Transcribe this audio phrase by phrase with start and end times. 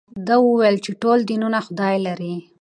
[0.27, 2.35] ده وویل چې ټول دینونه خدای لري.